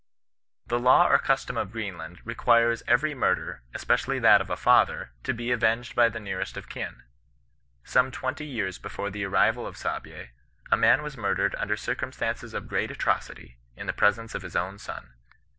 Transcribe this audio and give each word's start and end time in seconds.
"The 0.71 0.79
law 0.79 1.05
or 1.07 1.19
custom 1.19 1.57
of 1.57 1.71
Greenland 1.71 2.21
requires 2.25 2.81
eveiy 2.87 3.15
mur 3.15 3.35
der, 3.35 3.61
especially 3.75 4.17
that 4.17 4.41
of 4.41 4.49
a 4.49 4.57
father, 4.57 5.11
to 5.21 5.31
be 5.31 5.51
avenged 5.51 5.95
by 5.95 6.09
the 6.09 6.19
nearest 6.19 6.57
of 6.57 6.67
kin. 6.69 7.03
Some 7.83 8.09
twenty 8.09 8.47
years 8.47 8.79
before 8.79 9.11
the 9.11 9.25
arrival 9.25 9.67
of 9.67 9.75
Saabye, 9.77 10.29
a 10.71 10.75
man 10.75 11.03
was 11.03 11.17
murdered 11.17 11.53
under 11.53 11.77
circumstances 11.77 12.55
of 12.55 12.67
great 12.67 12.89
atrocity, 12.89 13.59
in 13.75 13.85
the 13.85 13.93
presence 13.93 14.33
of 14.33 14.41
his 14.41 14.55
own 14.55 14.79
son. 14.79 15.13